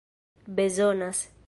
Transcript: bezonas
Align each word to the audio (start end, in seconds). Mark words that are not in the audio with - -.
bezonas 0.55 1.27